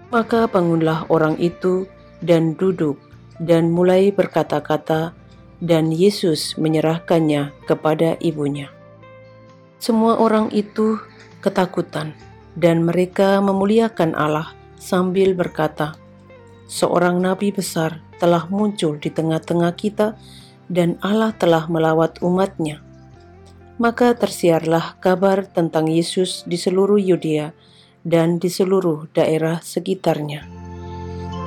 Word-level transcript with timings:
Maka 0.10 0.50
bangunlah 0.50 1.06
orang 1.10 1.38
itu 1.38 1.86
dan 2.26 2.58
duduk 2.58 2.98
dan 3.40 3.72
mulai 3.72 4.12
berkata-kata, 4.12 5.16
dan 5.60 5.92
Yesus 5.92 6.56
menyerahkannya 6.60 7.52
kepada 7.68 8.16
ibunya. 8.20 8.72
Semua 9.80 10.20
orang 10.20 10.52
itu 10.52 11.00
ketakutan, 11.40 12.16
dan 12.56 12.84
mereka 12.84 13.40
memuliakan 13.40 14.16
Allah 14.16 14.52
sambil 14.76 15.36
berkata, 15.36 15.96
"Seorang 16.68 17.20
nabi 17.24 17.52
besar 17.56 18.04
telah 18.19 18.46
muncul 18.52 19.00
di 19.00 19.09
tengah-tengah 19.09 19.74
kita 19.74 20.19
dan 20.69 21.00
Allah 21.02 21.34
telah 21.34 21.66
melawat 21.66 22.22
umatnya. 22.22 22.84
Maka 23.80 24.13
tersiarlah 24.13 25.00
kabar 25.00 25.47
tentang 25.47 25.88
Yesus 25.88 26.44
di 26.44 26.59
seluruh 26.59 27.00
Yudea 27.00 27.56
dan 28.03 28.38
di 28.38 28.52
seluruh 28.52 29.07
daerah 29.16 29.63
sekitarnya. 29.63 30.46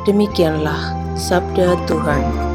Demikianlah 0.09 0.97
sabda 1.15 1.77
Tuhan. 1.87 2.52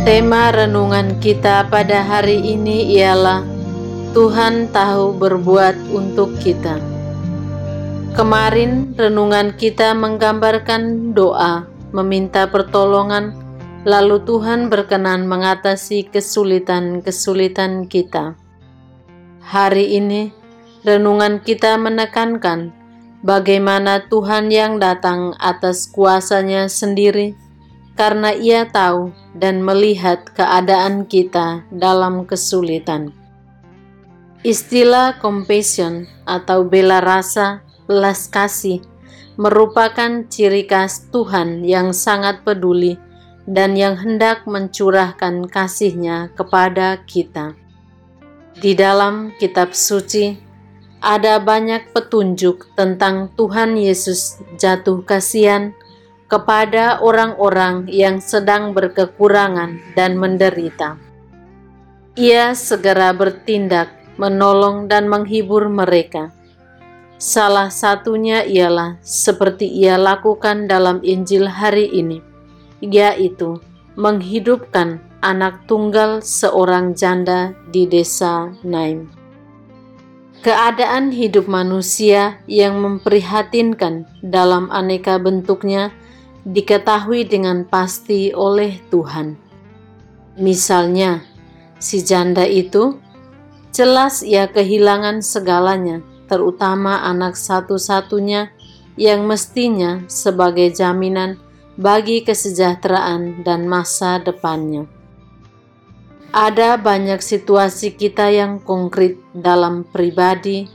Tema 0.00 0.48
renungan 0.48 1.20
kita 1.20 1.68
pada 1.68 2.00
hari 2.00 2.40
ini 2.40 2.96
ialah 2.96 3.44
Tuhan 4.16 4.72
tahu 4.72 5.12
berbuat 5.12 5.92
untuk 5.92 6.40
kita. 6.40 6.80
Kemarin 8.16 8.96
renungan 8.96 9.52
kita 9.60 9.92
menggambarkan 9.92 11.12
doa, 11.12 11.68
meminta 11.92 12.48
pertolongan, 12.48 13.36
lalu 13.84 14.24
Tuhan 14.24 14.72
berkenan 14.72 15.28
mengatasi 15.28 16.08
kesulitan-kesulitan 16.08 17.84
kita. 17.84 18.40
Hari 19.44 20.00
ini 20.00 20.32
renungan 20.80 21.44
kita 21.44 21.76
menekankan 21.76 22.72
bagaimana 23.20 24.08
Tuhan 24.08 24.48
yang 24.48 24.80
datang 24.80 25.36
atas 25.36 25.92
kuasanya 25.92 26.72
sendiri 26.72 27.36
karena 27.98 28.32
ia 28.34 28.66
tahu 28.68 29.12
dan 29.36 29.62
melihat 29.62 30.26
keadaan 30.34 31.04
kita 31.06 31.64
dalam 31.70 32.26
kesulitan. 32.26 33.12
Istilah 34.40 35.20
compassion 35.20 36.08
atau 36.24 36.64
bela 36.64 37.04
rasa, 37.04 37.60
belas 37.84 38.24
kasih, 38.24 38.80
merupakan 39.36 40.24
ciri 40.32 40.64
khas 40.64 41.12
Tuhan 41.12 41.64
yang 41.64 41.92
sangat 41.92 42.40
peduli 42.40 42.96
dan 43.44 43.76
yang 43.76 44.00
hendak 44.00 44.48
mencurahkan 44.48 45.44
kasihnya 45.48 46.32
kepada 46.32 47.04
kita. 47.04 47.52
Di 48.56 48.72
dalam 48.76 49.32
kitab 49.36 49.72
suci, 49.72 50.36
ada 51.00 51.40
banyak 51.40 51.96
petunjuk 51.96 52.76
tentang 52.76 53.32
Tuhan 53.36 53.76
Yesus 53.80 54.36
jatuh 54.60 55.00
kasihan, 55.00 55.72
kepada 56.30 57.02
orang-orang 57.02 57.90
yang 57.90 58.22
sedang 58.22 58.70
berkekurangan 58.70 59.82
dan 59.98 60.14
menderita. 60.14 60.94
Ia 62.14 62.54
segera 62.54 63.10
bertindak, 63.10 63.90
menolong, 64.14 64.86
dan 64.86 65.10
menghibur 65.10 65.66
mereka. 65.66 66.30
Salah 67.18 67.68
satunya 67.68 68.46
ialah 68.46 68.96
seperti 69.02 69.66
ia 69.68 69.98
lakukan 69.98 70.70
dalam 70.70 71.02
Injil 71.02 71.50
hari 71.50 71.90
ini, 71.90 72.22
yaitu 72.80 73.58
menghidupkan 73.98 75.02
anak 75.20 75.66
tunggal 75.68 76.24
seorang 76.24 76.96
janda 76.96 77.52
di 77.68 77.84
desa 77.84 78.54
Naim. 78.64 79.10
Keadaan 80.40 81.12
hidup 81.12 81.44
manusia 81.44 82.40
yang 82.48 82.80
memprihatinkan 82.80 84.08
dalam 84.24 84.72
aneka 84.72 85.20
bentuknya 85.20 85.92
diketahui 86.44 87.28
dengan 87.28 87.68
pasti 87.68 88.32
oleh 88.32 88.80
Tuhan. 88.88 89.36
Misalnya, 90.40 91.20
si 91.76 92.00
janda 92.00 92.48
itu 92.48 92.96
jelas 93.72 94.24
ia 94.24 94.48
kehilangan 94.48 95.20
segalanya, 95.20 96.00
terutama 96.30 97.04
anak 97.04 97.36
satu-satunya 97.36 98.48
yang 98.96 99.28
mestinya 99.28 100.04
sebagai 100.08 100.72
jaminan 100.72 101.36
bagi 101.80 102.24
kesejahteraan 102.24 103.44
dan 103.44 103.64
masa 103.64 104.20
depannya. 104.20 104.84
Ada 106.30 106.78
banyak 106.78 107.18
situasi 107.18 107.98
kita 107.98 108.30
yang 108.30 108.62
konkret 108.62 109.18
dalam 109.34 109.82
pribadi, 109.82 110.70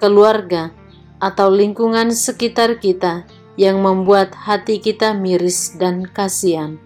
keluarga, 0.00 0.72
atau 1.20 1.52
lingkungan 1.52 2.08
sekitar 2.14 2.80
kita 2.80 3.28
yang 3.54 3.82
membuat 3.82 4.34
hati 4.34 4.82
kita 4.82 5.14
miris 5.14 5.78
dan 5.78 6.06
kasihan. 6.06 6.78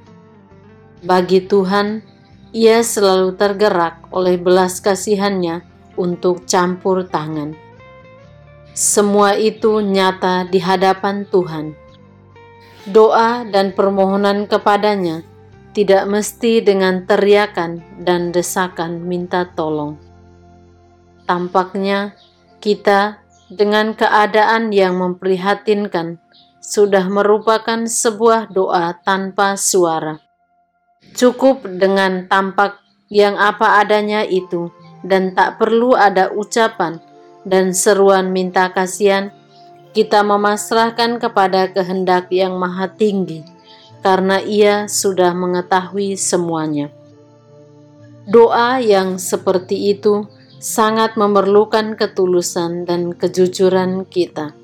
Bagi 1.04 1.44
Tuhan, 1.46 2.04
Ia 2.48 2.80
selalu 2.80 3.36
tergerak 3.36 4.08
oleh 4.08 4.40
belas 4.40 4.80
kasihannya 4.80 5.60
untuk 6.00 6.48
campur 6.48 7.04
tangan. 7.04 7.52
Semua 8.72 9.36
itu 9.36 9.84
nyata 9.84 10.48
di 10.48 10.56
hadapan 10.56 11.28
Tuhan. 11.28 11.76
Doa 12.88 13.44
dan 13.44 13.76
permohonan 13.76 14.48
kepadanya 14.48 15.26
tidak 15.76 16.08
mesti 16.08 16.64
dengan 16.64 17.04
teriakan 17.04 17.84
dan 18.00 18.32
desakan 18.32 19.04
minta 19.04 19.44
tolong. 19.52 20.00
Tampaknya 21.28 22.16
kita 22.64 23.20
dengan 23.52 23.92
keadaan 23.92 24.72
yang 24.72 24.96
memprihatinkan 24.96 26.16
sudah 26.58 27.06
merupakan 27.08 27.86
sebuah 27.86 28.52
doa 28.52 28.96
tanpa 29.02 29.56
suara. 29.56 30.20
Cukup 31.16 31.64
dengan 31.64 32.28
tampak 32.28 32.78
yang 33.08 33.40
apa 33.40 33.80
adanya 33.80 34.26
itu, 34.26 34.68
dan 35.00 35.32
tak 35.32 35.56
perlu 35.56 35.96
ada 35.96 36.28
ucapan 36.34 37.00
dan 37.48 37.72
seruan 37.72 38.34
minta 38.34 38.68
kasihan. 38.74 39.32
Kita 39.96 40.20
memasrahkan 40.20 41.16
kepada 41.16 41.72
kehendak 41.72 42.28
yang 42.30 42.60
maha 42.60 42.92
tinggi, 42.92 43.42
karena 44.04 44.38
Ia 44.38 44.86
sudah 44.86 45.32
mengetahui 45.32 46.14
semuanya. 46.14 46.92
Doa 48.28 48.78
yang 48.84 49.16
seperti 49.16 49.96
itu 49.96 50.28
sangat 50.60 51.16
memerlukan 51.16 51.96
ketulusan 51.96 52.84
dan 52.84 53.16
kejujuran 53.16 54.04
kita. 54.04 54.57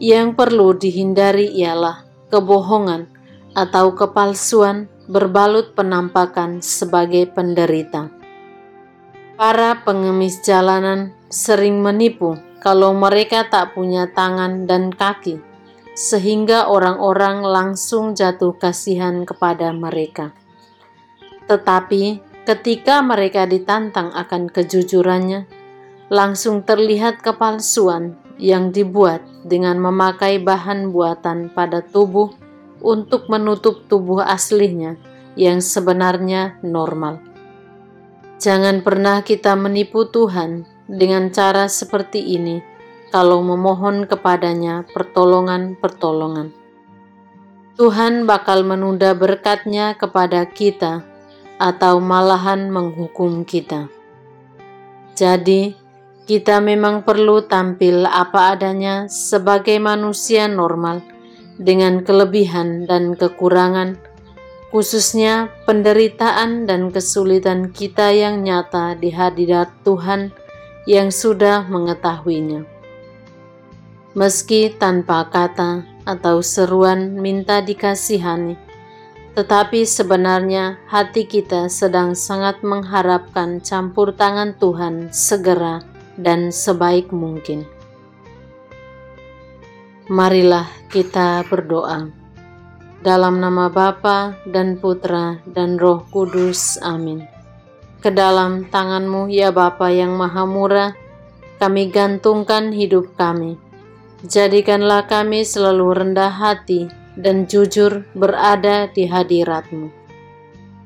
Yang 0.00 0.28
perlu 0.34 0.72
dihindari 0.76 1.52
ialah 1.52 2.04
kebohongan 2.32 3.12
atau 3.52 3.92
kepalsuan 3.92 4.88
berbalut 5.04 5.76
penampakan 5.76 6.64
sebagai 6.64 7.28
penderita. 7.28 8.08
Para 9.36 9.84
pengemis 9.84 10.40
jalanan 10.40 11.12
sering 11.28 11.84
menipu 11.84 12.38
kalau 12.62 12.94
mereka 12.94 13.50
tak 13.50 13.74
punya 13.74 14.08
tangan 14.14 14.64
dan 14.70 14.94
kaki, 14.94 15.42
sehingga 15.92 16.70
orang-orang 16.70 17.42
langsung 17.42 18.14
jatuh 18.14 18.54
kasihan 18.56 19.26
kepada 19.26 19.74
mereka. 19.74 20.30
Tetapi 21.50 22.22
ketika 22.46 23.02
mereka 23.02 23.44
ditantang 23.50 24.14
akan 24.14 24.48
kejujurannya, 24.48 25.44
langsung 26.08 26.62
terlihat 26.62 27.20
kepalsuan 27.20 28.14
yang 28.42 28.74
dibuat 28.74 29.22
dengan 29.46 29.78
memakai 29.78 30.42
bahan 30.42 30.90
buatan 30.90 31.54
pada 31.54 31.78
tubuh 31.78 32.34
untuk 32.82 33.30
menutup 33.30 33.86
tubuh 33.86 34.18
aslinya 34.18 34.98
yang 35.38 35.62
sebenarnya 35.62 36.58
normal. 36.66 37.22
Jangan 38.42 38.82
pernah 38.82 39.22
kita 39.22 39.54
menipu 39.54 40.10
Tuhan 40.10 40.66
dengan 40.90 41.30
cara 41.30 41.70
seperti 41.70 42.18
ini 42.18 42.58
kalau 43.14 43.38
memohon 43.46 44.10
kepadanya 44.10 44.82
pertolongan-pertolongan. 44.90 46.50
Tuhan 47.78 48.26
bakal 48.26 48.66
menunda 48.66 49.14
berkatnya 49.14 49.94
kepada 49.94 50.42
kita 50.50 51.06
atau 51.62 52.02
malahan 52.02 52.66
menghukum 52.66 53.46
kita. 53.46 53.86
Jadi, 55.14 55.78
kita 56.22 56.62
memang 56.62 57.02
perlu 57.02 57.42
tampil 57.42 58.06
apa 58.06 58.54
adanya 58.54 59.10
sebagai 59.10 59.74
manusia 59.82 60.46
normal 60.46 61.02
dengan 61.58 62.06
kelebihan 62.06 62.86
dan 62.86 63.18
kekurangan, 63.18 63.98
khususnya 64.70 65.50
penderitaan 65.66 66.64
dan 66.64 66.94
kesulitan 66.94 67.74
kita 67.74 68.14
yang 68.14 68.46
nyata 68.46 68.94
di 68.94 69.10
hadirat 69.10 69.74
Tuhan 69.82 70.30
yang 70.86 71.10
sudah 71.10 71.66
mengetahuinya. 71.66 72.66
Meski 74.14 74.70
tanpa 74.78 75.26
kata 75.26 75.82
atau 76.06 76.38
seruan 76.38 77.18
minta 77.18 77.58
dikasihani, 77.58 78.54
tetapi 79.34 79.82
sebenarnya 79.82 80.78
hati 80.86 81.26
kita 81.26 81.66
sedang 81.66 82.14
sangat 82.14 82.62
mengharapkan 82.62 83.58
campur 83.58 84.14
tangan 84.14 84.54
Tuhan 84.60 85.08
segera 85.10 85.91
dan 86.22 86.54
sebaik 86.54 87.10
mungkin. 87.10 87.66
Marilah 90.06 90.70
kita 90.90 91.42
berdoa. 91.46 92.10
Dalam 93.02 93.42
nama 93.42 93.66
Bapa 93.66 94.38
dan 94.46 94.78
Putra 94.78 95.42
dan 95.50 95.74
Roh 95.74 96.06
Kudus. 96.14 96.78
Amin. 96.78 97.26
Ke 97.98 98.14
dalam 98.14 98.70
tanganmu 98.70 99.26
ya 99.30 99.50
Bapa 99.50 99.90
yang 99.90 100.14
Maha 100.14 100.46
Murah, 100.46 100.94
kami 101.62 101.90
gantungkan 101.90 102.74
hidup 102.74 103.14
kami. 103.14 103.58
Jadikanlah 104.26 105.06
kami 105.10 105.42
selalu 105.42 105.98
rendah 105.98 106.30
hati 106.30 106.86
dan 107.18 107.46
jujur 107.46 108.06
berada 108.14 108.86
di 108.90 109.06
hadiratmu. 109.06 109.90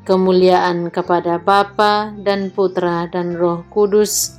Kemuliaan 0.07 0.89
kepada 0.93 1.41
Bapa 1.41 2.15
dan 2.21 2.49
Putra 2.55 3.11
dan 3.11 3.35
Roh 3.35 3.67
Kudus, 3.73 4.39